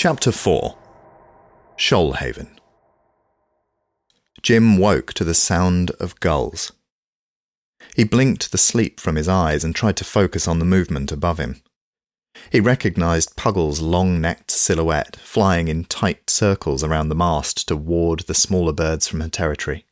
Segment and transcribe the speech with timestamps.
[0.00, 0.78] Chapter 4
[1.76, 2.56] Shoalhaven
[4.42, 6.70] Jymn woke to the sound of gulls.
[7.96, 11.38] He blinked the sleep from his eyes and tried to focus on the movement above
[11.38, 11.62] him.
[12.48, 18.20] He recognized Puggle's long necked silhouette flying in tight circles around the mast to ward
[18.20, 19.84] the smaller birds from her territory.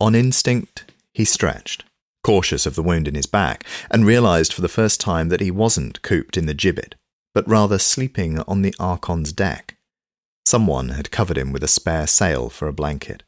[0.00, 1.84] On instinct, he stretched,
[2.24, 5.50] cautious of the wound in his back, and realized for the first time that he
[5.50, 6.94] wasn't cooped in the gibbet,
[7.34, 9.76] but rather sleeping on the Archon's deck.
[10.44, 13.22] Someone had covered him with a spare sail for a blanket.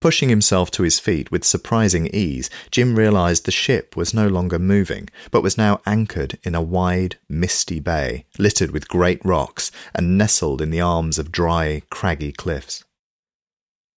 [0.00, 4.58] Pushing himself to his feet with surprising ease, Jymn realized the ship was no longer
[4.58, 10.18] moving, but was now anchored in a wide, misty bay, littered with great rocks and
[10.18, 12.84] nestled in the arms of dry, craggy cliffs.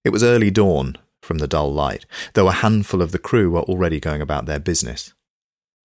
[0.05, 3.61] It was early dawn from the dull light, though a handful of the crew were
[3.61, 5.13] already going about their business.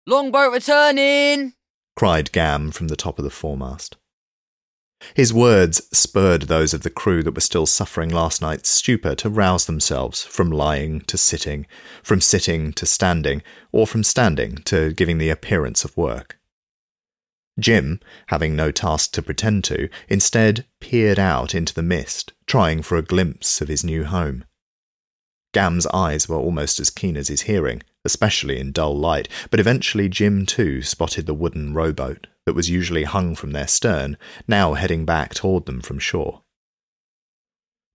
[0.06, 1.54] Longboat returning!
[1.96, 3.96] Cried Gam from the top of the foremast.
[5.14, 9.28] His words spurred those of the crew that were still suffering last night's stupor to
[9.28, 11.66] rouse themselves from lying to sitting,
[12.02, 16.38] from sitting to standing, or from standing to giving the appearance of work.
[17.58, 22.96] Jymn, having no task to pretend to, instead peered out into the mist, trying for
[22.96, 24.44] a glimpse of his new home.
[25.52, 30.08] Gam's eyes were almost as keen as his hearing, especially in dull light, but eventually
[30.08, 34.16] Jymn too spotted the wooden rowboat that was usually hung from their stern,
[34.48, 36.42] now heading back toward them from shore.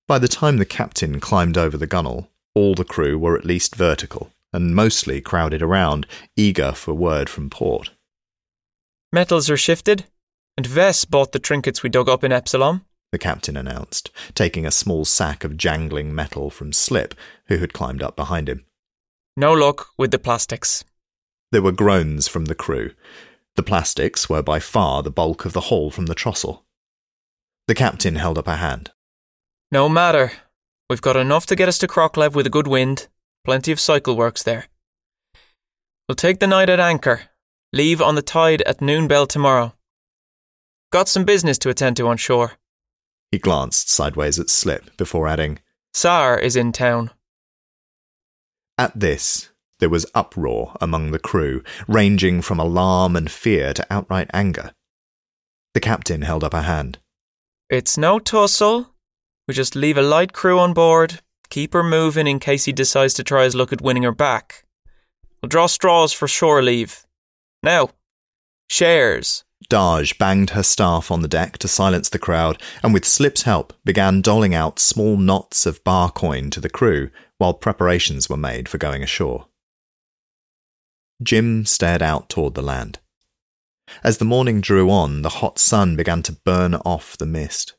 [0.08, 3.76] By the time the captain climbed over the gunwale, all the crew were at least
[3.76, 7.92] vertical, and mostly crowded around, eager for word from port.
[9.12, 10.06] Metals are shifted,
[10.56, 12.82] and Vess bought the trinkets we dug up in Epsilon.
[13.12, 17.16] The captain announced, taking a small sack of jangling metal from Slip,
[17.48, 18.66] who had climbed up behind him.
[19.36, 20.84] No luck with the plastics.
[21.52, 22.92] There were groans from the crew,
[23.58, 26.64] the plastics were by far the bulk of the haul from the trestle.
[27.68, 28.92] The captain held up a hand.
[29.72, 30.32] No matter.
[30.90, 33.08] We've got enough to get us to Crocklev with a good wind.
[33.44, 34.68] Plenty of cycle works there.
[36.08, 37.22] We'll take the night at anchor.
[37.74, 39.74] Leave on the tide at noon bell tomorrow.
[40.92, 42.54] Got some business to attend to on shore.
[43.32, 45.60] He glanced sideways at Slip before adding,
[45.94, 47.12] Tsar is in town.
[48.78, 49.50] At this,
[49.80, 54.72] there was uproar among the crew, ranging from alarm and fear to outright anger.
[55.74, 57.00] The captain held up a hand.
[57.70, 58.94] It's no tussle.
[59.48, 63.14] We just leave a light crew on board, keep her moving in case he decides
[63.16, 64.66] to try his luck at winning her back.
[65.42, 67.06] We'll draw straws for shore leave.
[67.62, 67.92] Now,
[68.70, 69.44] shares.
[69.70, 73.74] Daj banged her staff on the deck to silence the crowd, and with Slip's help
[73.84, 78.70] began doling out small knots of bar coin to the crew while preparations were made
[78.70, 79.48] for going ashore.
[81.22, 83.00] Jymn stared out toward the land.
[84.04, 87.74] As the morning drew on, the hot sun began to burn off the mist.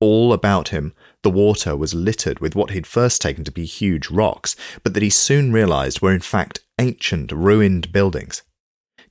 [0.00, 4.10] All about him, the water was littered with what he'd first taken to be huge
[4.10, 8.42] rocks, but that he soon realized were in fact ancient, ruined buildings.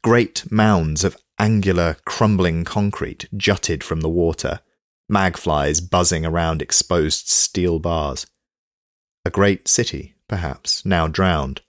[0.04, 4.60] Great mounds of angular, crumbling concrete jutted from the water,
[5.12, 8.28] magflies buzzing around exposed steel bars.
[9.26, 11.62] A great city, perhaps, now drowned,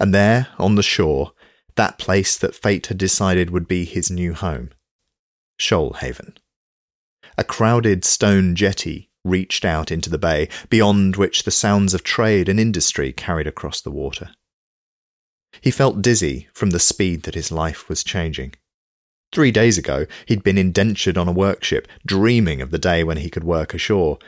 [0.00, 1.32] and there, on the shore,
[1.74, 4.70] that place that fate had decided would be his new home
[5.60, 6.36] Shoalhaven.
[7.36, 12.48] A crowded stone jetty reached out into the bay, beyond which the sounds of trade
[12.48, 14.30] and industry carried across the water.
[15.60, 18.54] He felt dizzy from the speed that his life was changing.
[19.36, 23.28] Three days ago, he'd been indentured on a workship, dreaming of the day when he
[23.28, 24.18] could work ashore.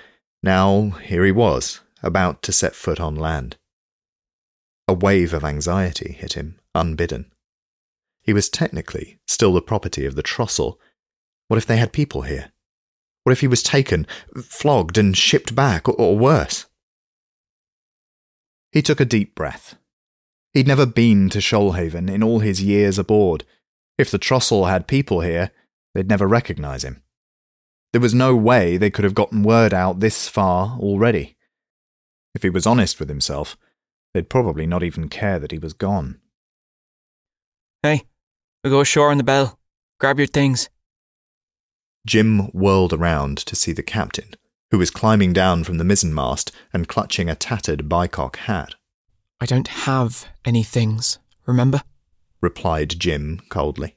[0.42, 3.56] Now, here he was, about to set foot on land.
[4.86, 7.32] A wave of anxiety hit him, unbidden.
[8.20, 10.76] He was technically still the property of the Trossel.
[11.46, 12.52] What if they had people here?
[13.24, 14.06] What if he was taken,
[14.36, 16.66] flogged, and shipped back, or, or worse?
[18.72, 19.74] He took a deep breath.
[20.52, 23.46] He'd never been to Shoalhaven in all his years aboard.
[23.98, 25.50] If the Trussell had people here,
[25.94, 27.02] they'd never recognize him.
[27.92, 31.36] There was no way they could have gotten word out this far already.
[32.34, 33.56] If he was honest with himself,
[34.14, 36.18] They'd probably not even care that he was gone.
[37.82, 38.02] Hey,
[38.64, 39.58] we go ashore on the bell.
[40.00, 40.68] Grab your things.
[42.06, 44.34] Jymn whirled around to see the captain,
[44.70, 48.74] who was climbing down from the mizzenmast and clutching a tattered bicoque hat.
[49.40, 51.82] I don't have any things, remember?
[52.40, 53.96] Replied Jymn coldly.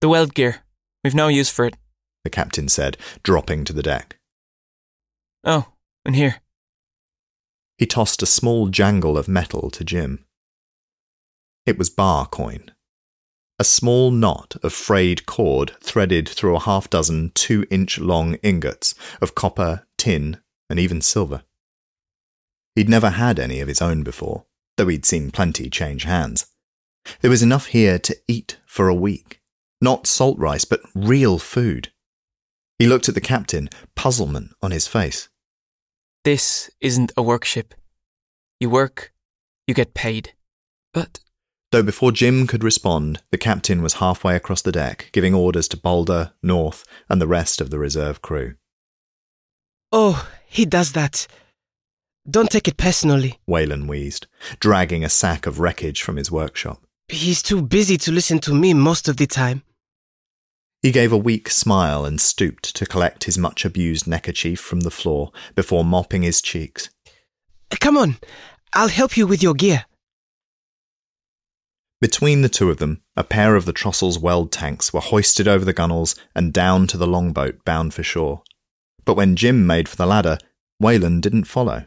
[0.00, 0.62] The weld gear.
[1.02, 1.76] We've no use for it,
[2.24, 4.18] the captain said, dropping to the deck.
[5.44, 5.72] Oh,
[6.04, 6.36] and here.
[7.76, 10.24] He tossed a small jangle of metal to Jymn.
[11.66, 12.72] It was bar coin.
[13.58, 18.94] a small knot of frayed cord threaded through a half dozen two inch long ingots
[19.20, 20.38] of copper, tin,
[20.70, 21.42] and even silver.
[22.76, 24.44] He'd never had any of his own before,
[24.76, 26.46] though he'd seen plenty change hands.
[27.20, 29.40] There was enough here to eat for a week.
[29.80, 31.92] Not salt rice, but real food.
[32.78, 35.28] He looked at the captain, puzzlement on his face.
[36.24, 37.74] This isn't a workship.
[38.60, 39.12] You work,
[39.66, 40.34] you get paid.
[40.92, 41.20] But
[41.70, 45.76] Though before Jymn could respond, the captain was halfway across the deck, giving orders to
[45.76, 48.54] Boulder, North, and the rest of the reserve crew.
[49.92, 51.26] Oh, he does that.
[52.28, 53.38] Don't take it personally.
[53.48, 54.26] Weylun wheezed,
[54.60, 56.82] dragging a sack of wreckage from his workshop.
[57.08, 59.62] He's too busy to listen to me most of the time.
[60.82, 64.90] He gave a weak smile and stooped to collect his much abused neckerchief from the
[64.90, 66.90] floor before mopping his cheeks.
[67.80, 68.16] Come on,
[68.74, 69.86] I'll help you with your gear.
[72.00, 75.64] Between the two of them, a pair of the Trostles weld tanks were hoisted over
[75.64, 78.42] the gunwales and down to the longboat bound for shore.
[79.04, 80.38] But when Jymn made for the ladder,
[80.80, 81.86] Weylun didn't follow.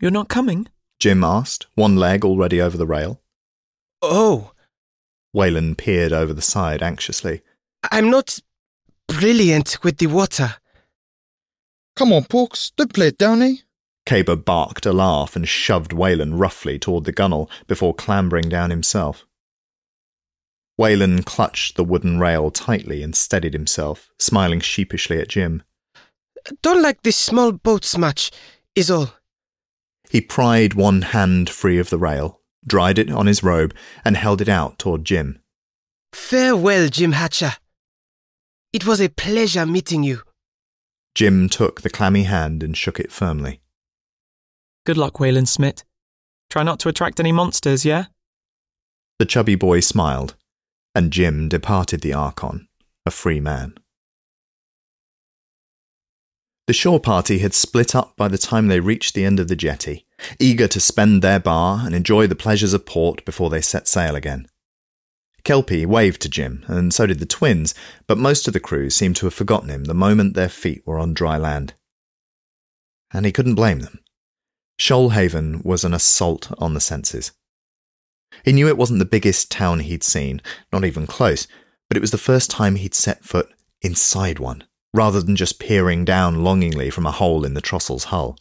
[0.00, 0.66] you're not coming?
[0.98, 3.21] Jymn asked, one leg already over the rail.
[4.02, 4.52] Oh,
[5.34, 7.42] Weylun peered over the side anxiously.
[7.90, 8.38] I'm not
[9.08, 10.56] brilliant with the water.
[11.96, 13.56] Come on, Porks, don't play it down, eh?
[14.04, 19.24] Caber barked a laugh and shoved Weylun roughly toward the gunwale before clambering down himself.
[20.80, 25.62] Weylun clutched the wooden rail tightly and steadied himself, smiling sheepishly at Jymn.
[26.62, 28.32] Don't like this small boats much,
[28.74, 29.12] is all.
[30.10, 33.74] He pried one hand free of the rail, dried it on his robe,
[34.04, 35.40] and held it out toward Jymn.
[36.12, 37.52] Farewell, Jymn Hatcher.
[38.72, 40.22] It was a pleasure meeting you.
[41.14, 43.60] Jymn took the clammy hand and shook it firmly.
[44.84, 45.84] Good luck, Wayland Smith.
[46.50, 48.06] Try not to attract any monsters, yeah?
[49.18, 50.36] The chubby boy smiled,
[50.94, 52.68] and Jymn departed the Archon,
[53.06, 53.74] a free man.
[56.66, 59.56] The shore party had split up by the time they reached the end of the
[59.56, 60.06] jetty,
[60.38, 64.14] eager to spend their bar and enjoy the pleasures of port before they set sail
[64.14, 64.48] again.
[65.44, 67.74] Kelpie waved to Jymn, and so did the twins,
[68.06, 70.98] but most of the crew seemed to have forgotten him the moment their feet were
[70.98, 71.74] on dry land.
[73.12, 73.98] And he couldn't blame them.
[74.78, 77.32] Shoalhaven was an assault on the senses.
[78.44, 80.40] He knew it wasn't the biggest town he'd seen,
[80.72, 81.46] not even close,
[81.88, 83.52] but it was the first time he'd set foot
[83.82, 84.64] inside one,
[84.94, 88.38] rather than just peering down longingly from a hole in the Trostle's hull.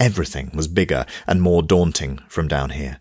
[0.00, 3.00] Everything was bigger and more daunting from down here.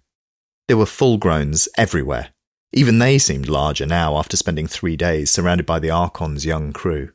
[0.68, 2.30] There were full growns everywhere.
[2.74, 7.12] Even they seemed larger now after spending three days surrounded by the Archon's young crew.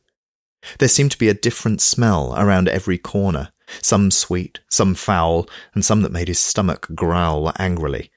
[0.79, 3.51] There seemed to be a different smell around every corner,
[3.81, 8.11] some sweet, some foul, and some that made his stomach growl angrily.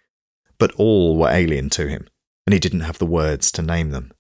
[0.58, 2.08] But all were alien to him,
[2.46, 4.12] and he didn't have the words to name them.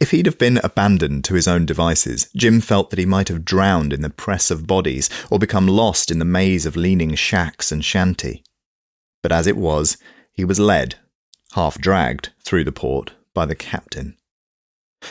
[0.00, 3.44] If he'd have been abandoned to his own devices, Jymn felt that he might have
[3.44, 7.72] drowned in the press of bodies or become lost in the maze of leaning shacks
[7.72, 8.44] and shanty.
[9.22, 9.96] But as it was,
[10.32, 10.96] he was led,
[11.54, 14.16] half dragged, through the port by the captain.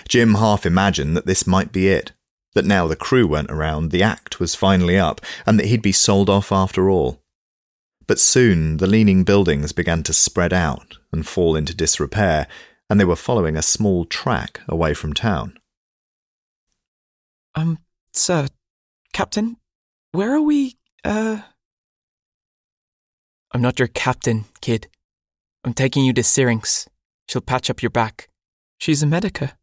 [0.07, 2.13] Jymn half imagined that this might be it,
[2.53, 5.91] that now the crew weren't around, the act was finally up, and that he'd be
[5.91, 7.21] sold off after all.
[8.07, 12.47] But soon the leaning buildings began to spread out and fall into disrepair,
[12.89, 15.57] and they were following a small track away from town.
[17.55, 17.79] Um,
[18.13, 18.47] sir,
[19.13, 19.57] Captain,
[20.11, 21.41] where are we, uh.
[23.51, 24.87] I'm not your captain, kid.
[25.63, 26.87] I'm taking you to Syrincs.
[27.27, 28.29] She'll patch up your back.
[28.77, 29.57] She's a medica.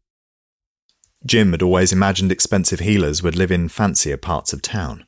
[1.25, 5.05] Jymn had always imagined expensive healers would live in fancier parts of town.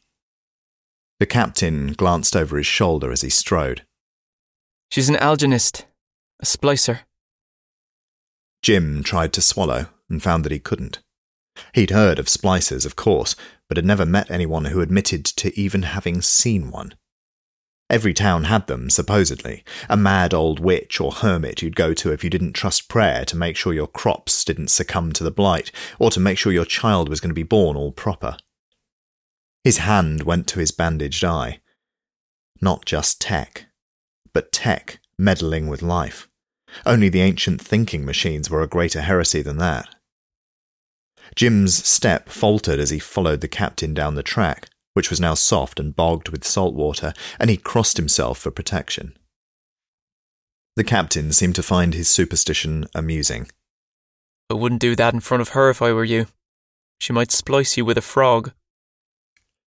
[1.19, 3.86] The captain glanced over his shoulder as he strode.
[4.89, 5.83] She's an alginist,
[6.39, 7.01] a splicer.
[8.67, 11.00] Jymn tried to swallow and found that he couldn't.
[11.74, 13.33] He'd heard of splicers, of course,
[13.69, 16.93] but had never met anyone who admitted to even having seen one.
[17.89, 19.63] Every town had them, supposedly.
[19.88, 23.38] A mad old witch or hermit you'd go to if you didn't trust prayer to
[23.38, 27.07] make sure your crops didn't succumb to the blight, or to make sure your child
[27.07, 28.36] was going to be born all proper.
[29.63, 31.62] His hand went to his bandaged eye.
[32.59, 33.67] Not just tech,
[34.33, 36.27] but tech meddling with life.
[36.86, 39.88] Only the ancient thinking machines were a greater heresy than that.
[41.36, 45.79] Jymn's step faltered as he followed the captain down the track which was now soft
[45.79, 49.15] and bogged with salt water, and he crossed himself for protection.
[50.75, 53.48] The captain seemed to find his superstition amusing.
[54.50, 56.25] I wouldn't do that in front of her if I were you.
[57.00, 58.53] She might splice you with a frog.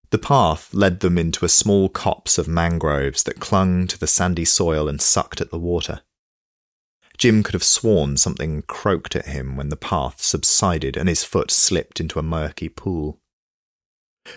[0.09, 4.43] The path led them into a small copse of mangroves that clung to the sandy
[4.43, 6.01] soil and sucked at the water.
[7.21, 11.51] Jymn could have sworn something croaked at him when the path subsided and his foot
[11.51, 13.19] slipped into a murky pool.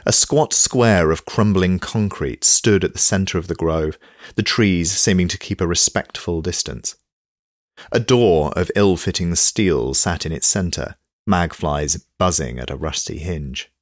[0.05, 3.97] A squat square of crumbling concrete stood at the centre of the grove,
[4.35, 6.97] the trees seeming to keep a respectful distance.
[7.91, 13.17] A door of ill fitting steel sat in its centre, magflies buzzing at a rusty
[13.17, 13.73] hinge.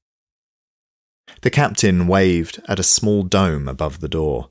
[1.41, 4.51] The captain waved at a small dome above the door.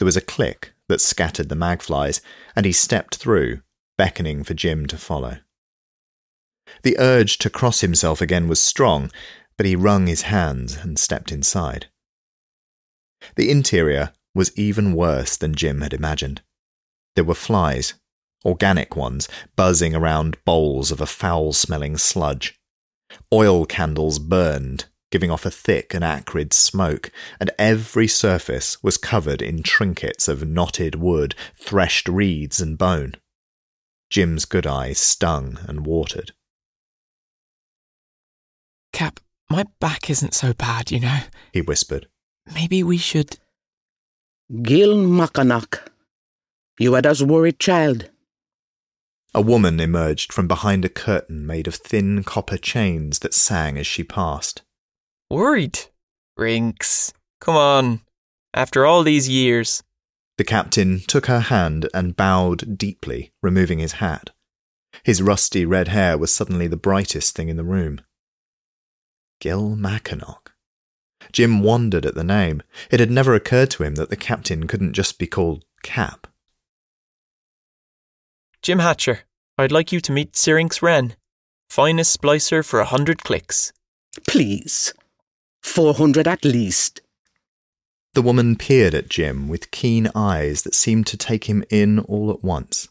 [0.00, 2.20] There was a click that scattered the magflies,
[2.56, 3.60] and he stepped through,
[3.96, 5.38] beckoning for Jymn to follow.
[6.82, 9.10] The urge to cross himself again was strong,
[9.56, 11.86] but he wrung his hands and stepped inside.
[13.36, 16.42] The interior was even worse than Jymn had imagined.
[17.14, 17.94] There were flies,
[18.44, 22.60] organic ones, buzzing around bowls of a foul smelling sludge.
[23.32, 27.10] Oil candles burned, giving off a thick and acrid smoke,
[27.40, 33.14] and every surface was covered in trinkets of knotted wood, threshed reeds, and bone.
[34.10, 36.32] Jymn's good eye stung and watered.
[38.92, 39.20] Cap,
[39.50, 41.20] my back isn't so bad, you know.
[41.52, 42.08] He whispered.
[42.54, 43.38] Maybe we should.
[44.62, 45.88] Gil Makkanok,
[46.78, 48.10] you had us worried child.
[49.34, 53.86] A woman emerged from behind a curtain made of thin copper chains that sang as
[53.86, 54.62] she passed.
[55.30, 55.78] Worried?
[56.36, 57.12] Rinks.
[57.40, 58.00] Come on.
[58.54, 59.82] After all these years.
[60.38, 64.30] The captain took her hand and bowed deeply, removing his hat.
[65.02, 68.00] His rusty red hair was suddenly the brightest thing in the room.
[69.40, 70.52] Gil Makkanok.
[71.32, 72.62] Jymn wondered at the name.
[72.90, 76.26] It had never occurred to him that the captain couldn't just be called Cap.
[78.62, 79.20] Jymn Hatcher,
[79.58, 81.16] I'd like you to meet Syrincs Wren.
[81.68, 83.72] Finest splicer for a hundred clicks.
[84.26, 84.92] Please.
[85.62, 87.00] Four hundred at least.
[88.16, 92.30] The woman peered at Jymn with keen eyes that seemed to take him in all
[92.30, 92.88] at once.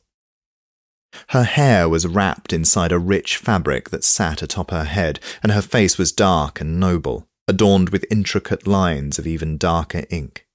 [1.29, 5.63] Her hair was wrapped inside a rich fabric that sat atop her head, and her
[5.63, 10.45] face was dark and noble, adorned with intricate lines of even darker ink.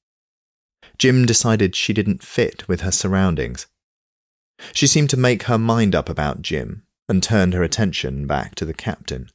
[0.98, 3.66] Jymn decided she didn't fit with her surroundings.
[4.72, 8.64] She seemed to make her mind up about Jymn and turned her attention back to
[8.64, 9.30] the captain.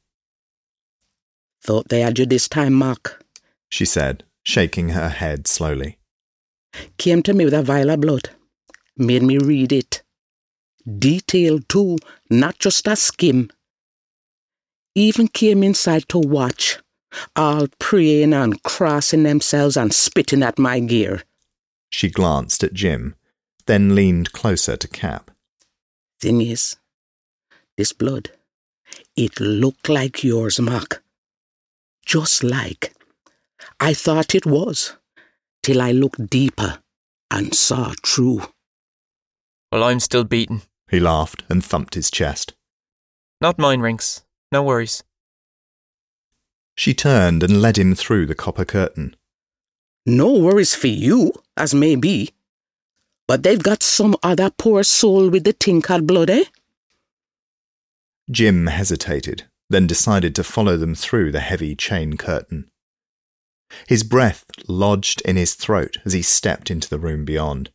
[1.62, 3.22] Thought they had you this time, Mark.
[3.68, 5.98] She said, shaking her head slowly.
[6.98, 8.30] Came to me with a vial of blood.
[8.96, 10.02] Made me read it.
[10.86, 11.98] Detailed too,
[12.30, 13.50] not just a skim.
[14.94, 16.78] Even came inside to watch,
[17.34, 21.24] all praying and crossing themselves and spitting at my gear.
[21.90, 23.16] She glanced at Jymn,
[23.66, 25.32] then leaned closer to Cap.
[26.20, 26.76] Thing is,
[27.76, 28.30] this blood,
[29.16, 31.02] it looked like yours, Mark.
[32.06, 32.95] Just like.
[33.78, 34.96] I thought it was,
[35.62, 36.78] till I looked deeper
[37.30, 38.42] and saw true.
[39.70, 40.62] Well, I'm still beaten.
[40.90, 42.54] He laughed and thumped his chest.
[43.40, 44.24] Not mine, Rinks.
[44.50, 45.02] No worries.
[46.76, 49.16] She turned and led him through the copper curtain.
[50.06, 52.30] No worries for you, as may be.
[53.26, 56.44] But they've got some other poor soul with the thing called blood, eh?
[58.30, 62.70] Jymn hesitated, then decided to follow them through the heavy chain curtain.
[63.86, 67.70] His breath lodged in his throat as he stepped into the room beyond.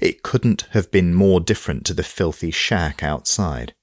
[0.00, 3.74] It couldn't have been more different to the filthy shack outside.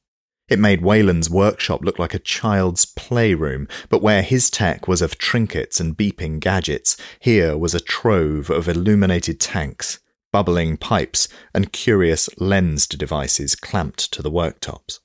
[0.50, 5.17] It made Weylun's workshop look like a child's playroom, but where his tech was of
[5.17, 10.00] trinkets and beeping gadgets, here was a trove of illuminated tanks,
[10.31, 15.00] bubbling pipes, and curious lensed devices clamped to the worktops.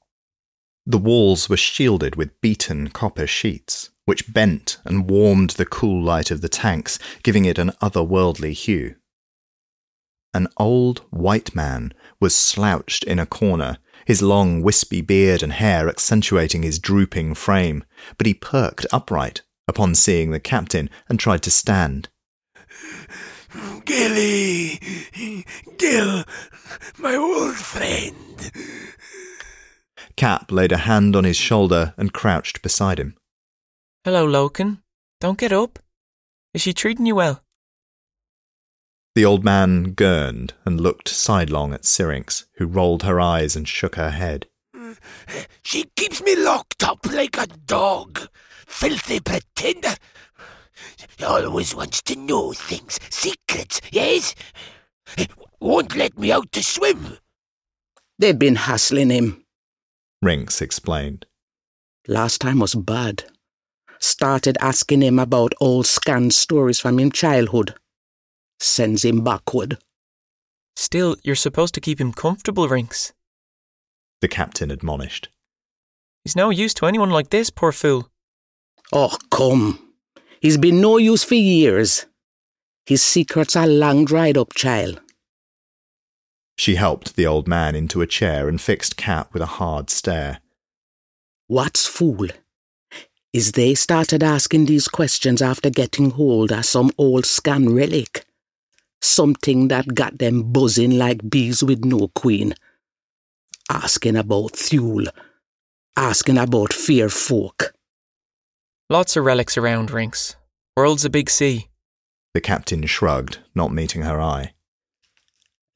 [0.84, 6.30] The walls were shielded with beaten copper sheets, which bent and warmed the cool light
[6.32, 8.96] of the tanks, giving it an otherworldly hue.
[10.34, 15.88] An old white man was slouched in a corner, his long wispy beard and hair
[15.88, 17.84] accentuating his drooping frame,
[18.18, 22.08] but he perked upright upon seeing the captain and tried to stand.
[23.84, 24.80] Gilly!
[25.78, 26.24] Gil,
[26.98, 28.16] my old friend.
[30.22, 33.16] Cap laid a hand on his shoulder and crouched beside him.
[34.04, 34.80] Hello, Loken.
[35.20, 35.80] Don't get up.
[36.54, 37.42] Is she treating you well?
[39.16, 43.96] The old man gurned and looked sidelong at Syrincs, who rolled her eyes and shook
[43.96, 44.46] her head.
[45.64, 48.20] She keeps me locked up like a dog.
[48.64, 49.96] Filthy pretender.
[51.16, 54.36] He always wants to know things, secrets, yes?
[55.60, 57.18] Won't let me out to swim.
[58.20, 59.41] They've been hassling him.
[60.22, 61.26] Rinks explained.
[62.06, 63.24] Last time was bad.
[63.98, 67.74] Started asking him about old scanned stories from him childhood.
[68.60, 69.78] Sends him backward.
[70.76, 73.12] Still, you're supposed to keep him comfortable, Rinks.
[74.20, 75.28] the captain admonished.
[76.24, 78.08] He's no use to anyone like this, poor fool.
[78.92, 79.94] Oh, come.
[80.40, 82.06] He's been no use for years.
[82.86, 85.00] His secrets are long dried up, child.
[86.62, 90.38] She helped the old man into a chair and fixed Cap with a hard stare.
[91.48, 92.28] What's fool?
[93.32, 98.26] Is they started asking these questions after getting hold of some old scan relic.
[99.00, 102.54] Something that got them buzzing like bees with no queen.
[103.68, 105.08] Asking about Thule.
[105.96, 107.74] Asking about fear folk.
[108.88, 110.36] Lots of relics around, Rinks.
[110.76, 111.66] World's a big sea.
[112.34, 114.52] The captain shrugged, not meeting her eye.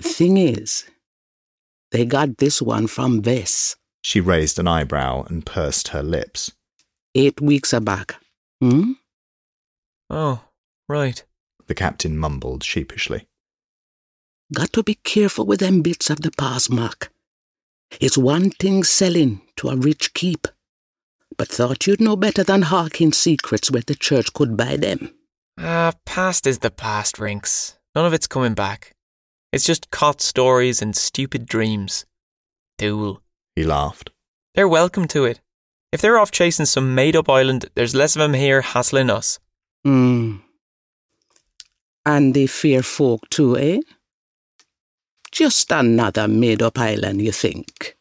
[0.02, 0.84] Thing is,
[1.90, 3.76] they got this one from this.
[4.02, 6.52] She raised an eyebrow and pursed her lips.
[7.14, 8.16] Eight weeks aback.
[8.60, 8.92] Hmm?
[10.10, 10.42] Oh,
[10.88, 11.24] right.
[11.66, 13.26] The captain mumbled sheepishly.
[14.52, 17.10] Got to be careful with them bits of the past, Mark.
[18.00, 20.46] It's one thing selling to a rich keep,
[21.36, 25.12] but thought you'd know better than hawking secrets where the church could buy them.
[25.58, 27.78] Ah, past is the past, Rinks.
[27.94, 28.95] None of it's coming back.
[29.52, 32.04] It's just cot stories and stupid dreams.
[32.78, 33.22] Fool.
[33.54, 34.10] He laughed.
[34.54, 35.40] They're welcome to it.
[35.92, 39.38] If they're off chasing some made up island, there's less of 'em here hassling us.
[39.84, 40.38] Hmm.
[42.04, 43.80] And they fear folk too, eh?
[45.32, 47.96] Just another made up island, you think?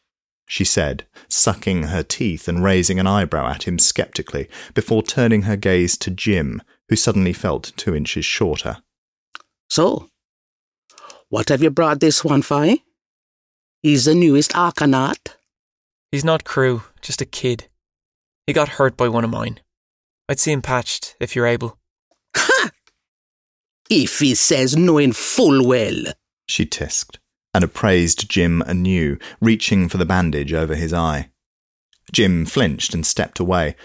[0.48, 5.56] She said, sucking her teeth and raising an eyebrow at him skeptically, before turning her
[5.56, 8.78] gaze to Jymn, who suddenly felt two inches shorter.
[9.68, 10.08] So,
[11.28, 12.64] what have you brought this one for?
[12.64, 12.76] eh?
[13.82, 15.36] He's the newest Archonaut.
[16.12, 17.68] He's not crew, just a kid.
[18.46, 19.60] He got hurt by one of mine.
[20.28, 21.78] I'd see him patched, if you're able.
[22.36, 22.70] Ha!
[23.90, 26.04] If he says knowing full well.
[26.48, 27.18] She tisked,
[27.54, 31.30] and appraised Jymn anew, reaching for the bandage over his eye.
[32.12, 33.76] Jymn flinched and stepped away.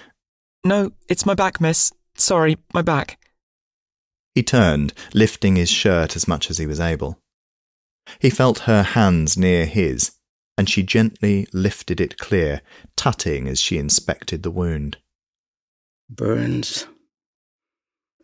[0.64, 1.92] No, it's my back, miss.
[2.16, 3.20] Sorry, my back.
[4.36, 7.20] He turned, lifting his shirt as much as he was able.
[8.20, 10.12] He felt her hands near his,
[10.58, 12.62] and she gently lifted it clear,
[12.96, 14.98] tutting as she inspected the wound.
[16.10, 16.88] Burns.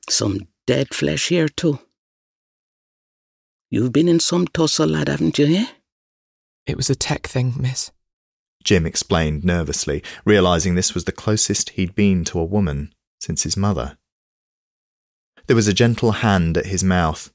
[0.10, 1.80] Some dead flesh here, too.
[3.70, 5.68] You've been in some tussle, lad, haven't you, eh?
[6.66, 7.92] It was a tech thing, miss.
[8.64, 13.56] Jymn explained nervously, realizing this was the closest he'd been to a woman since his
[13.56, 13.98] mother.
[15.48, 17.32] There was a gentle hand at his mouth,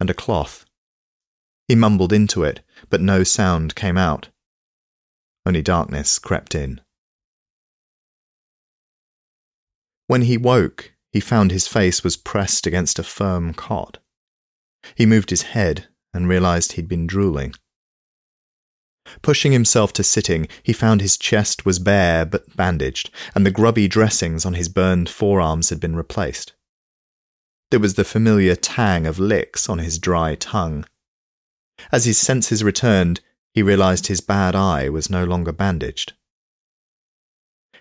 [0.00, 0.64] and a cloth.
[1.68, 4.30] He mumbled into it, but no sound came out.
[5.44, 6.80] Only darkness crept in.
[10.06, 13.98] When he woke, he found his face was pressed against a firm cot.
[14.94, 17.54] He moved his head and realized he'd been drooling.
[19.22, 23.88] Pushing himself to sitting, he found his chest was bare but bandaged, and the grubby
[23.88, 26.54] dressings on his burned forearms had been replaced.
[27.70, 30.86] There was the familiar tang of licks on his dry tongue.
[31.90, 33.20] As his senses returned,
[33.54, 36.12] he realized his bad eye was no longer bandaged.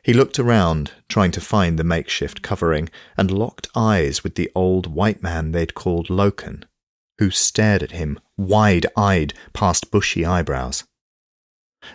[0.01, 4.87] He looked around, trying to find the makeshift covering, and locked eyes with the old
[4.87, 6.63] white man they'd called Loken,
[7.19, 10.85] who stared at him, wide eyed, past bushy eyebrows.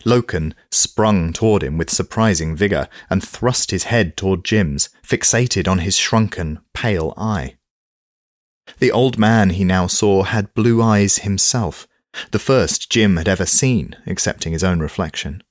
[0.05, 5.79] Loken sprung toward him with surprising vigour and thrust his head toward Jymn's, fixated on
[5.79, 7.57] his shrunken, pale eye.
[8.79, 11.87] The old man he now saw had blue eyes himself,
[12.31, 15.43] the first Jymn had ever seen, excepting his own reflection.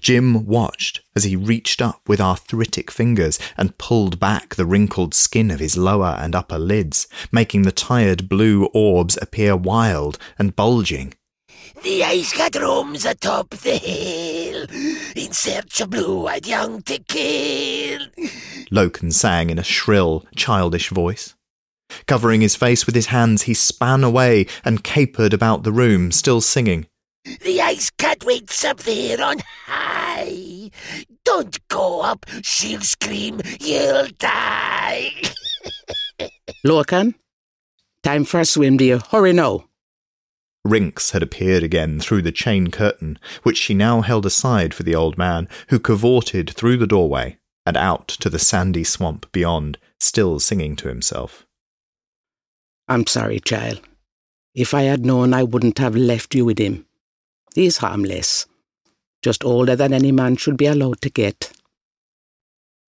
[0.00, 5.50] Jim watched as he reached up with arthritic fingers and pulled back the wrinkled skin
[5.50, 11.14] of his lower and upper lids, making the tired blue orbs appear wild and bulging.
[11.82, 14.66] The ice cat roams atop the hill
[15.16, 18.00] in search of blue-eyed young to kill.
[18.70, 21.34] Loken sang in a shrill, childish voice.
[22.06, 26.40] Covering his face with his hands, he span away and capered about the room, still
[26.40, 26.86] singing.
[27.42, 30.70] The ice cat waits up there on high.
[31.24, 35.12] Don't go up, she'll scream, you'll die.
[36.66, 37.14] Loken,
[38.02, 39.00] time for a swim, dear.
[39.10, 39.64] Hurry now.
[40.64, 44.94] Rinks had appeared again through the chain curtain, which she now held aside for the
[44.94, 50.40] old man, who cavorted through the doorway and out to the sandy swamp beyond, still
[50.40, 51.46] singing to himself.
[52.90, 53.80] I'm sorry, child.
[54.52, 56.86] If I had known, I wouldn't have left you with him.
[57.54, 58.46] He's harmless.
[59.22, 61.52] Just older than any man should be allowed to get.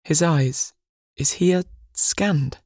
[0.05, 0.75] His eyes.
[1.17, 2.59] Is he a scanned?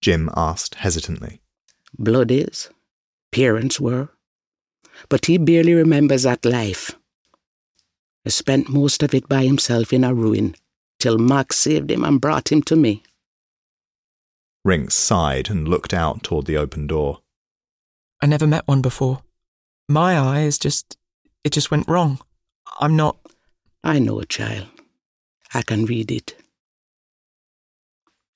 [0.00, 1.42] Jymn asked hesitantly.
[1.98, 2.70] Blood is.
[3.30, 4.08] Parents were.
[5.10, 6.92] But he barely remembers that life.
[8.24, 10.54] He spent most of it by himself in a ruin,
[10.98, 13.02] till Mark saved him and brought him to me.
[14.64, 17.20] Rinks sighed and looked out toward the open door.
[18.22, 19.20] I never met one before.
[19.88, 20.96] My eye is just.
[21.44, 22.18] it just went wrong.
[22.80, 23.18] I'm not.
[23.82, 24.68] I know, a child.
[25.52, 26.34] I can read it.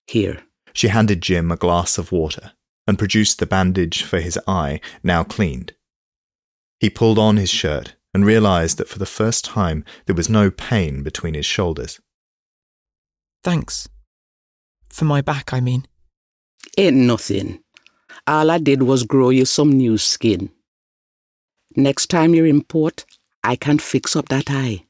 [0.07, 0.43] Here.
[0.75, 2.53] She handed Jymn a glass of water
[2.87, 5.75] and produced the bandage for his eye, now cleaned.
[6.79, 10.51] He pulled on his shirt and realized that for the first time there was no
[10.51, 12.01] pain between his shoulders.
[13.43, 13.89] Thanks.
[14.91, 15.87] For my back, I mean.
[16.79, 17.59] Ain't nothing.
[18.29, 20.51] All I did was grow you some new skin.
[21.75, 23.05] Next time you're in port,
[23.43, 24.85] I can fix up that eye.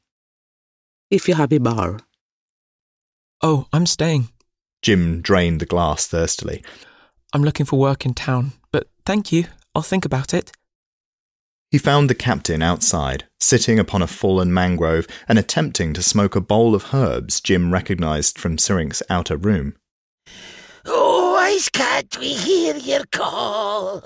[1.09, 2.01] If you have a bar.
[3.41, 4.29] Oh, I'm staying.
[4.83, 6.63] Jymn drained the glass thirstily.
[7.33, 9.45] I'm looking for work in town, but thank you.
[9.73, 10.51] I'll think about it.
[11.71, 16.41] He found the captain outside, sitting upon a fallen mangrove and attempting to smoke a
[16.41, 19.73] bowl of herbs Jymn recognized from Syrincs's outer room.
[21.49, 24.03] Why can't we hear your call?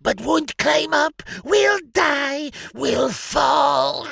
[0.00, 4.06] But won't climb up, we'll die, we'll fall.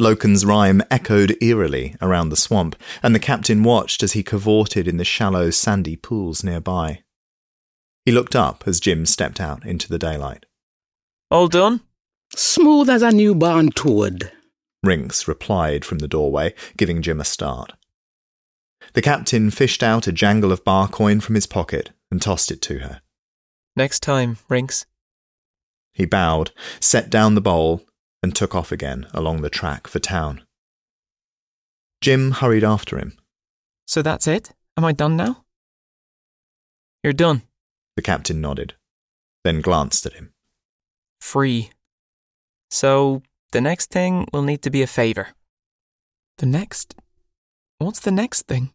[0.00, 4.96] Loken's rhyme echoed eerily around the swamp, and the captain watched as he cavorted in
[4.96, 7.02] the shallow, sandy pools nearby.
[8.06, 10.46] He looked up as Jymn stepped out into the daylight.
[11.30, 11.82] All done?
[12.34, 14.32] Smooth as a newborn toad.
[14.82, 17.74] Rinks replied from the doorway, giving Jymn a start.
[18.92, 22.62] The captain fished out a jangle of bar coin from his pocket and tossed it
[22.62, 23.00] to her.
[23.74, 24.86] Next time, Rinks.
[25.92, 27.82] He bowed, set down the bowl,
[28.22, 30.44] and took off again along the track for town.
[32.00, 33.16] Jymn hurried after him.
[33.86, 34.52] So that's it?
[34.76, 35.44] Am I done now?
[37.02, 37.42] You're done.
[37.96, 38.74] The captain nodded,
[39.44, 40.32] then glanced at him.
[41.20, 41.70] Free.
[42.70, 45.28] So, the next thing will need to be a favour.
[46.38, 46.94] The next?
[47.78, 48.72] What's the next thing?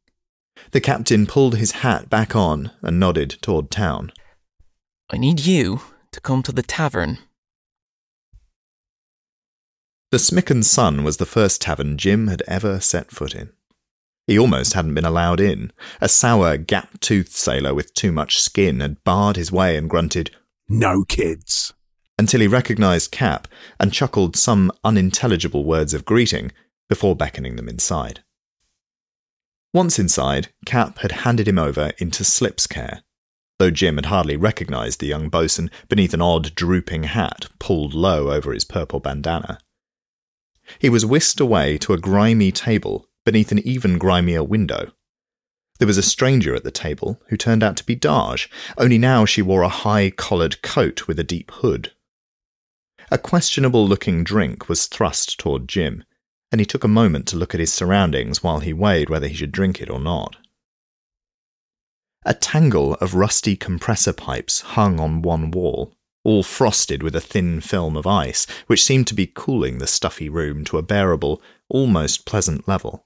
[0.71, 4.12] The captain pulled his hat back on and nodded toward town.
[5.09, 5.81] I need you
[6.12, 7.19] to come to the tavern.
[10.12, 13.51] The Smicken Sun was the first tavern Jymn had ever set foot in.
[14.27, 15.71] He almost hadn't been allowed in.
[16.01, 20.31] A sour, gap toothed sailor with too much skin had barred his way and grunted,
[20.67, 21.73] No kids.
[22.17, 23.47] until he recognized Cap
[23.79, 26.51] and chuckled some unintelligible words of greeting
[26.89, 28.23] before beckoning them inside.
[29.73, 33.03] Once inside, Cap had handed him over into Slip's care,
[33.60, 38.32] though Jymn had hardly recognized the young boatswain beneath an odd, drooping hat pulled low
[38.32, 39.60] over his purple bandana.
[40.79, 44.91] He was whisked away to a grimy table beneath an even grimier window.
[45.77, 49.25] There was a stranger at the table who turned out to be Daj, only now
[49.25, 51.93] she wore a high collared coat with a deep hood.
[53.12, 56.03] A questionable looking drink was thrust toward Jymn,
[56.51, 59.35] and he took a moment to look at his surroundings while he weighed whether he
[59.35, 60.38] should drink it or not.
[62.25, 67.62] A tangle of rusty compressor pipes hung on one wall, all frosted with a thin
[67.62, 72.25] film of ice, which seemed to be cooling the stuffy room to a bearable, almost
[72.25, 73.05] pleasant level.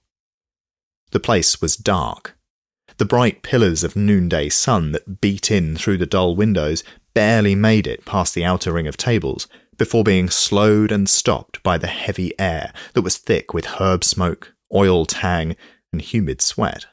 [1.11, 2.35] The place was dark.
[2.97, 7.85] The bright pillars of noonday sun that beat in through the dull windows barely made
[7.85, 9.47] it past the outer ring of tables
[9.83, 14.53] before being slowed and stopped by the heavy air that was thick with herb smoke,
[14.73, 15.57] oil tang,
[15.91, 16.85] and humid sweat.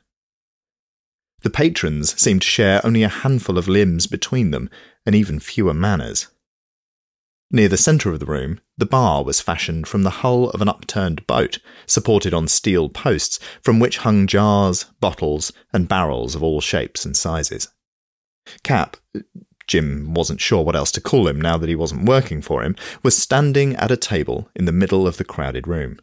[1.43, 4.69] The patrons seemed to share only a handful of limbs between them
[5.07, 6.27] and even fewer manners.
[7.53, 10.69] Near the centre of the room, the bar was fashioned from the hull of an
[10.69, 16.61] upturned boat, supported on steel posts, from which hung jars, bottles, and barrels of all
[16.61, 17.69] shapes and sizes.
[18.65, 18.97] Cap,
[19.71, 22.75] Jymn wasn't sure what else to call him now that he wasn't working for him,
[23.05, 26.01] was standing at a table in the middle of the crowded room.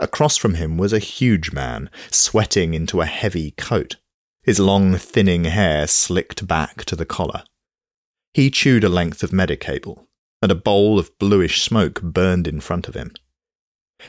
[0.00, 3.98] Across from him was a huge man, sweating into a heavy coat,
[4.42, 7.44] his long, thinning hair slicked back to the collar.
[8.34, 10.08] He chewed a length of medicable,
[10.42, 13.12] and a bowl of bluish smoke burned in front of him.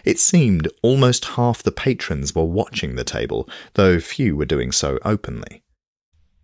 [0.03, 4.97] It seemed almost half the patrons were watching the table, though few were doing so
[5.05, 5.62] openly.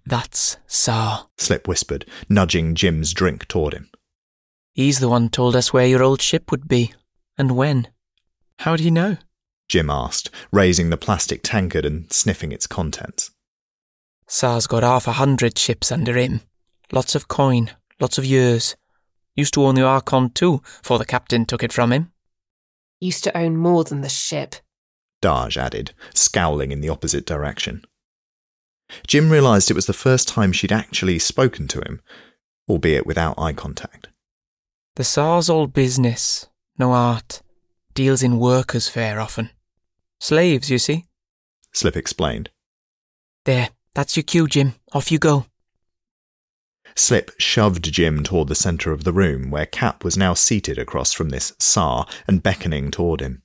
[0.06, 1.28] That's Tsar.
[1.38, 3.90] Slip whispered, nudging Jymn's drink toward him.
[4.74, 6.94] He's the one told us where your old ship would be,
[7.38, 7.88] and when.
[8.60, 9.18] How'd he know?
[9.68, 13.32] Jymn asked, raising the plastic tankard and sniffing its contents.
[14.28, 16.42] Tsar's got half a hundred ships under him.
[16.92, 18.76] Lots of coin, lots of years.
[19.36, 22.12] Used to own the Archon too, before the captain took it from him.
[23.00, 24.56] Used to own more than the ship.
[25.22, 27.84] Daj added, scowling in the opposite direction.
[29.08, 32.02] Jymn realized it was the first time she'd actually spoken to him,
[32.68, 34.08] albeit without eye contact.
[34.96, 36.48] The Tsar's all business,
[36.78, 37.42] no art.
[37.94, 39.50] deals in workers' fare often.
[40.20, 41.06] Slaves, you see.
[41.74, 42.50] Slip explained.
[43.46, 44.76] There, that's your cue, Jymn.
[44.94, 45.46] Off you go.
[46.96, 51.14] Slip shoved Jymn toward the centre of the room, where Cap was now seated across
[51.14, 53.44] from this Tsar and beckoning toward him.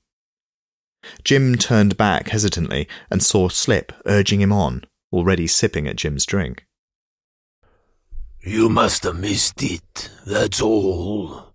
[1.23, 6.67] Jymn turned back hesitantly and saw Slip urging him on, already sipping at Jymn's drink.
[8.43, 11.55] You must have missed it, that's all.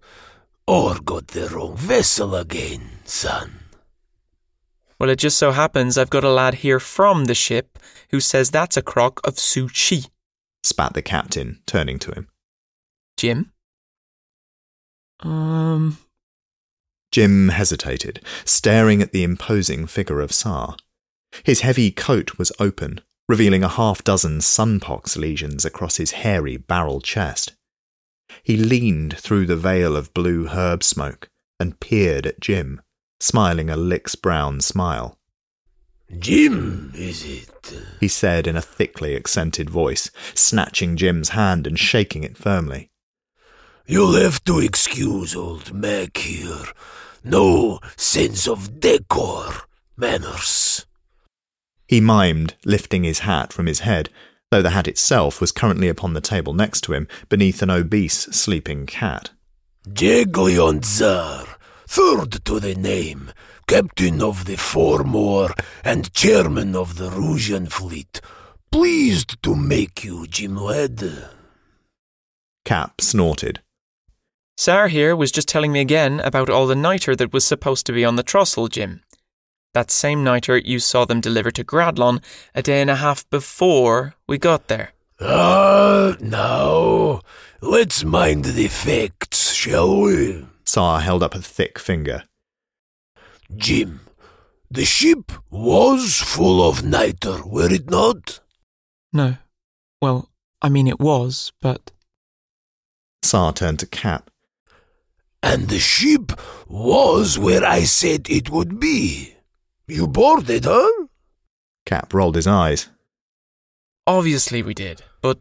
[0.65, 3.59] Or got the wrong vessel again, son.
[4.99, 8.49] Well, it just so happens I've got a lad here from the ship who says
[8.49, 10.09] that's a crock of sushi.
[10.63, 12.27] Spat the captain, turning to him.
[13.17, 13.51] Jymn?
[15.21, 15.97] Um,
[17.11, 20.75] Jymn hesitated, staring at the imposing figure of Tsar.
[21.43, 26.99] His heavy coat was open, revealing a half dozen sunpox lesions across his hairy barrel
[26.99, 27.53] chest.
[28.41, 32.81] He leaned through the veil of blue herb smoke and peered at Jymn,
[33.19, 35.15] smiling a Lick's brown smile.
[36.17, 37.79] Jymn, is it?
[37.99, 42.89] He said in a thickly accented voice, snatching Jymn's hand and shaking it firmly.
[43.85, 46.65] You'll have to excuse old Mac here.
[47.23, 49.53] No sense of decor,
[49.95, 50.87] manners.
[51.89, 54.11] He mimed, lifting his hat from his head,
[54.51, 58.27] though the hat itself was currently upon the table next to him, beneath an obese
[58.29, 59.31] sleeping cat.
[59.87, 61.47] Jaglion Tsar,
[61.87, 63.31] third to the name,
[63.67, 65.49] captain of the Four More
[65.83, 68.21] and chairman of the Rusian fleet.
[68.71, 71.01] Pleased to make you, Jymn lad.
[72.65, 73.61] Cap snorted.
[74.57, 77.93] Tsar here was just telling me again about all the niter that was supposed to
[77.93, 79.01] be on the trestle, Jymn.
[79.79, 82.21] That same niter you saw them deliver to Gradlon
[82.53, 84.91] a day and a half before we got there.
[85.21, 87.21] Ah, now,
[87.61, 90.45] let's mind the facts, shall we?
[90.65, 92.25] Tsar held up a thick finger.
[93.55, 94.01] Jymn,
[94.69, 98.41] the ship was full of niter, were it not?
[99.13, 99.37] No.
[100.01, 100.29] Well,
[100.61, 101.91] I mean, it was, but.
[103.21, 104.29] Tsar turned to Cap.
[105.41, 106.33] And the ship
[106.67, 109.35] was where I said it would be.
[109.89, 110.87] You boarded, her?
[111.85, 112.89] Cap rolled his eyes.
[114.05, 115.39] Obviously we did, but.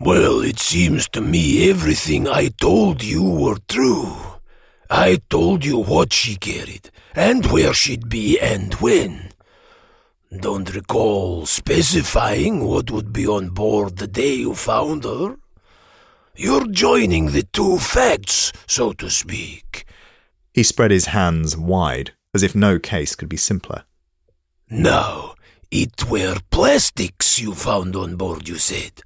[0.00, 4.14] Well, it seems to me everything I told you were true.
[4.88, 9.32] I told you what she carried, and where she'd be, and when.
[10.40, 15.36] Don't recall specifying what would be on board the day you found her.
[16.36, 19.84] You're joining the two facts, so to speak.
[20.54, 23.84] He spread his hands wide, as if no case could be simpler.
[24.70, 25.34] Now,
[25.70, 29.02] it were plastics you found on board, you said.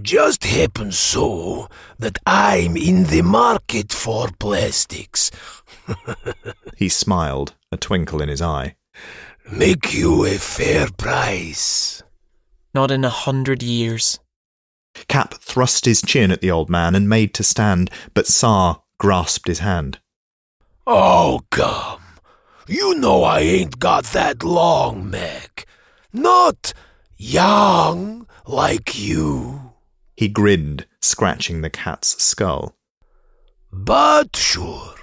[0.00, 1.68] Just happens so
[1.98, 5.30] that I'm in the market for plastics.
[6.76, 8.74] He smiled, a twinkle in his eye.
[9.50, 12.02] Make you a fair price.
[12.74, 14.18] Not in a hundred years.
[15.06, 19.46] Cap thrust his chin at the old man and made to stand, but Tsar grasped
[19.46, 20.00] his hand.
[20.86, 22.01] Oh, come.
[22.72, 25.66] You know I ain't got that long, Mac.
[26.10, 26.72] Not
[27.18, 29.74] young like you.
[30.16, 32.74] He grinned, scratching the cat's skull.
[33.70, 34.94] But sure,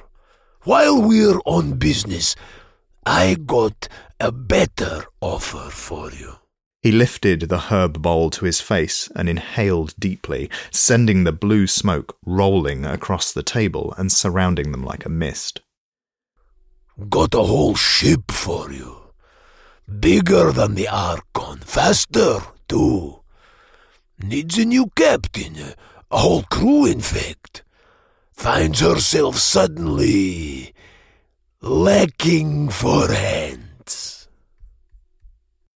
[0.64, 2.36] while we're on business,
[3.06, 3.88] I got
[4.20, 6.38] a better offer for you.
[6.82, 12.18] He lifted the herb bowl to his face and inhaled deeply, sending the blue smoke
[12.26, 15.62] rolling across the table and surrounding them like a mist.
[17.08, 18.98] Got a whole ship for you.
[20.00, 23.22] Bigger than the Archon, faster, too.
[24.22, 25.56] Needs a new captain,
[26.12, 27.64] a whole crew, in fact.
[28.34, 30.74] Finds herself suddenly
[31.62, 34.28] lacking for hands.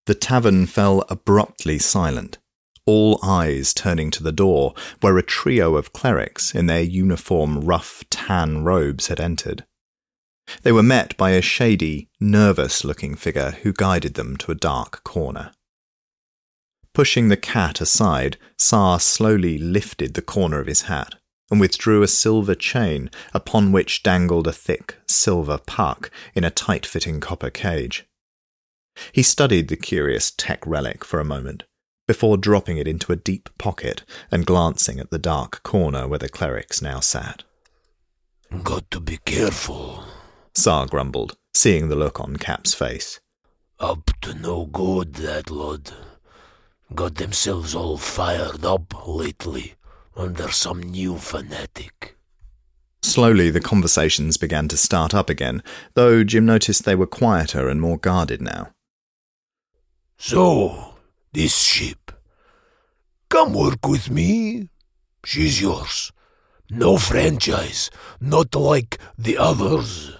[0.05, 2.38] The tavern fell abruptly silent,
[2.86, 8.03] all eyes turning to the door, where a trio of clerics in their uniform rough
[8.09, 9.65] tan robes had entered.
[10.63, 15.03] They were met by a shady, nervous looking figure who guided them to a dark
[15.03, 15.51] corner.
[16.93, 21.15] Pushing the cat aside, Tsar slowly lifted the corner of his hat
[21.49, 26.86] and withdrew a silver chain upon which dangled a thick silver puck in a tight
[26.86, 28.06] fitting copper cage.
[29.12, 31.63] He studied the curious tech relic for a moment
[32.08, 36.29] before dropping it into a deep pocket and glancing at the dark corner where the
[36.29, 37.43] clerics now sat.
[38.63, 40.03] Got to be careful.
[40.55, 43.19] Tsar grumbled, seeing the look on Cap's face.
[43.79, 45.93] Up to no good, that lot.
[46.93, 49.75] Got themselves all fired up lately
[50.15, 52.15] under some new fanatic.
[53.01, 55.63] Slowly, the conversations began to start up again,
[55.95, 58.71] though Jymn noticed they were quieter and more guarded now.
[60.17, 60.95] So,
[61.33, 62.11] this ship.
[63.29, 64.69] Come work with me.
[65.25, 66.11] She's yours.
[66.69, 67.89] No franchise,
[68.21, 70.15] not like the others.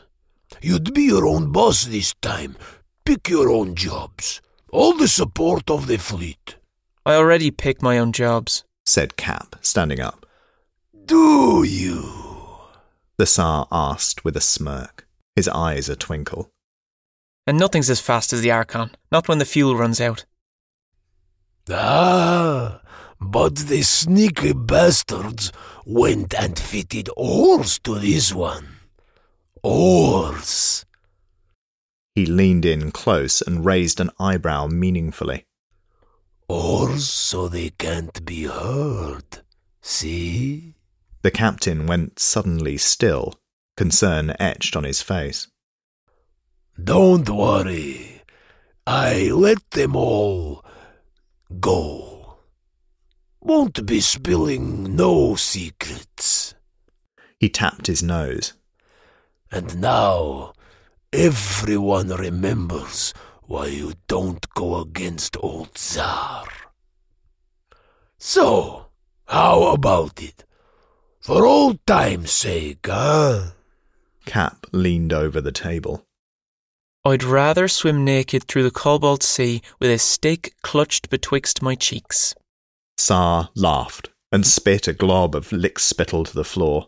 [0.63, 2.56] You'd be your own boss this time.
[3.04, 4.39] Pick your own jobs.
[4.71, 6.56] All the support of the fleet.
[7.06, 8.63] I already pick my own jobs.
[8.86, 10.26] said Cap, standing up.
[11.06, 12.02] Do you?
[13.17, 16.49] The Tsar asked with a smirk, his eyes a twinkle.
[17.45, 20.23] And nothing's as fast as the Archon, not when the fuel runs out.
[21.69, 22.80] Ah,
[23.19, 25.52] but the sneaky bastards
[25.86, 28.73] went and fitted oars to this one.
[29.63, 30.86] Oars.
[32.15, 35.45] He leaned in close and raised an eyebrow meaningfully.
[36.49, 39.39] Oars so they can't be heard.
[39.82, 40.76] See?
[41.21, 43.36] The captain went suddenly still,
[43.78, 45.47] concern etched on his face.
[46.82, 48.21] Don't worry.
[48.86, 50.65] I let them all
[51.60, 52.38] go.
[53.39, 56.54] Won't be spilling no secrets.
[57.39, 58.54] He tapped his nose.
[59.54, 60.54] And now
[61.13, 63.13] everyone remembers
[63.44, 66.48] why you don't go against old Tsar.
[68.18, 68.88] So,
[69.28, 70.44] how about it?
[71.22, 73.52] For old time's sake, huh?
[74.26, 76.04] Cap leaned over the table.
[77.06, 82.34] I'd rather swim naked through the cobalt sea with a stick clutched betwixt my cheeks.
[82.98, 86.88] Tsar laughed and spit a glob of lick spittle to the floor.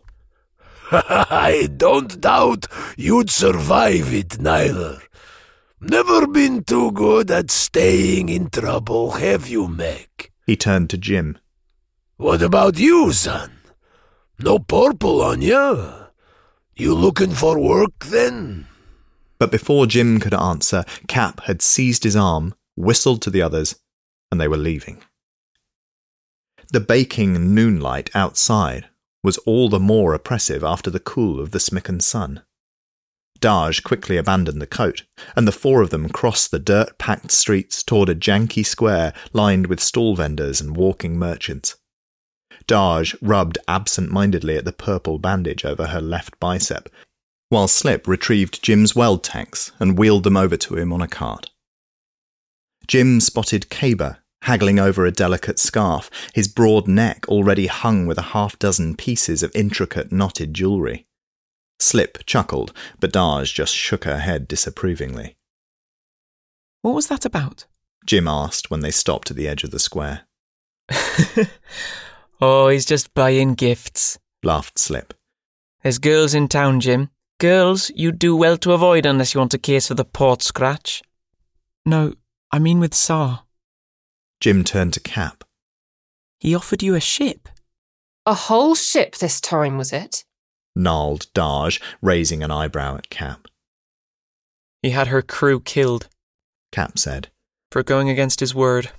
[0.92, 5.02] I don't doubt you'd survive it neither.
[5.80, 10.30] Never been too good at staying in trouble, have you, Mac?
[10.46, 11.38] He turned to Jymn.
[12.16, 13.58] What about you, son?
[14.38, 15.92] No purple on you?
[16.76, 18.68] You looking for work then?
[19.38, 23.74] But before Jymn could answer, Cap had seized his arm, whistled to the others,
[24.30, 25.02] and they were leaving.
[26.70, 28.86] The baking noonlight outside
[29.26, 32.44] was all the more oppressive after the cool of the smicken sun.
[33.40, 35.02] Daj quickly abandoned the coat,
[35.34, 39.66] and the four of them crossed the dirt packed streets toward a janky square lined
[39.66, 41.74] with stall vendors and walking merchants.
[42.68, 46.88] Daj rubbed absent mindedly at the purple bandage over her left bicep,
[47.48, 51.50] while Slip retrieved Jymn's weld tanks and wheeled them over to him on a cart.
[52.86, 58.30] Jymn spotted Caber haggling over a delicate scarf, his broad neck already hung with a
[58.32, 61.04] half dozen pieces of intricate knotted jewellery.
[61.80, 65.36] Slip chuckled, but Daj just shook her head disapprovingly.
[66.82, 67.66] What was that about?
[68.06, 70.22] Jymn asked when they stopped at the edge of the square.
[72.40, 75.12] oh, he's just buying gifts, laughed Slip.
[75.82, 77.10] There's girls in town, Jymn.
[77.40, 81.02] Girls you'd do well to avoid unless you want a case for the port scratch.
[81.84, 82.14] No,
[82.52, 83.45] I mean with Tsar.
[84.40, 85.44] Jymn turned to Cap.
[86.38, 87.48] He offered you a ship.
[88.26, 90.24] A whole ship this time, was it?
[90.74, 93.48] Gnarled Daj, raising an eyebrow at Cap.
[94.82, 96.08] He had her crew killed.
[96.70, 97.28] Cap said.
[97.72, 98.90] For going against his word.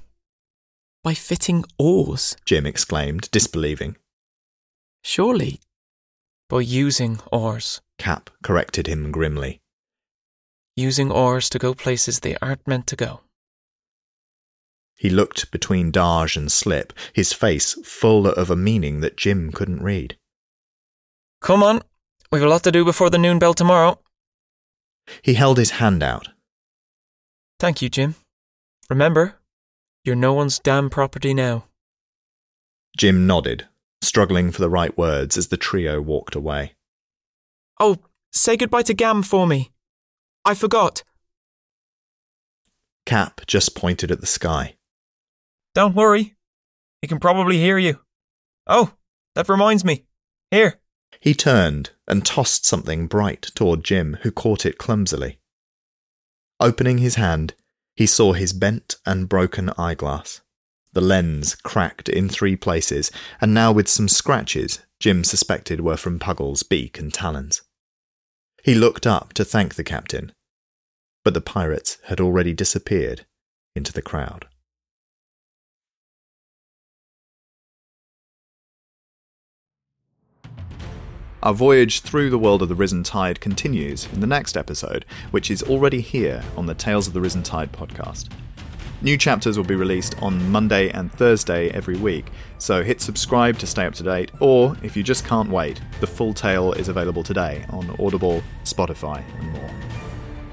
[1.03, 2.35] By fitting oars?
[2.45, 3.95] Jymn exclaimed, disbelieving.
[5.03, 5.61] Surely.
[6.49, 7.81] By using oars.
[7.97, 9.61] Cap corrected him grimly.
[10.75, 13.21] Using oars to go places they aren't meant to go.
[14.97, 19.83] He looked between Daj and Slip, his face full of a meaning that Jymn couldn't
[19.83, 20.17] read.
[21.39, 21.83] Come on,
[22.31, 23.99] we've a lot to do before the noon bell tomorrow.
[25.21, 26.29] He held his hand out.
[27.59, 28.15] Thank you, Jymn.
[28.89, 29.35] Remember,
[30.03, 31.65] you're no one's damn property now.
[32.97, 33.67] Jymn nodded,
[34.01, 36.73] struggling for the right words as the trio walked away.
[37.79, 37.97] Oh,
[38.31, 39.71] say goodbye to Gam for me.
[40.43, 41.03] I forgot.
[43.05, 44.76] Cap just pointed at the sky.
[45.77, 46.33] Don't worry.
[47.03, 47.99] He can probably hear you.
[48.65, 48.93] Oh,
[49.35, 50.07] that reminds me.
[50.49, 50.79] Here.
[51.19, 55.37] He turned and tossed something bright toward Jymn, who caught it clumsily.
[56.59, 57.53] Opening his hand,
[57.95, 60.41] he saw his bent and broken eyeglass.
[60.93, 66.17] The lens cracked in three places, and now with some scratches Jymn suspected were from
[66.17, 67.61] Puggle's beak and talons.
[68.63, 70.31] He looked up to thank the captain,
[71.23, 73.27] but the pirates had already disappeared
[73.75, 74.47] into the crowd.
[81.47, 85.49] Our voyage through the world of the Risen Tide continues in the next episode, which
[85.49, 88.27] is already here on the Tales of the Risen Tide podcast.
[89.01, 93.65] New chapters will be released on Monday and Thursday every week, so hit subscribe to
[93.65, 97.23] stay up to date, or if you just can't wait, the full tale is available
[97.23, 99.71] today on Audible, Spotify, and more.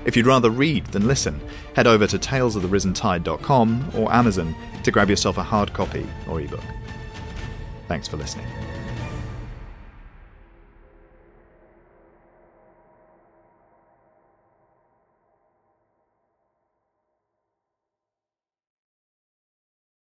[0.05, 1.41] If you'd rather read than listen,
[1.75, 6.63] head over to talesoftherisentide.com or Amazon to grab yourself a hard copy or ebook.
[7.89, 8.47] Thanks for listening.